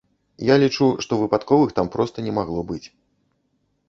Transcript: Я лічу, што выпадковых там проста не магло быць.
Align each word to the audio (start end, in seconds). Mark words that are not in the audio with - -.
Я 0.45 0.55
лічу, 0.61 0.87
што 1.05 1.19
выпадковых 1.19 1.69
там 1.79 1.91
проста 1.97 2.17
не 2.29 2.33
магло 2.39 2.65
быць. 2.73 2.81